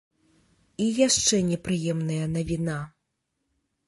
[0.85, 2.79] І яшчэ непрыемная навіна.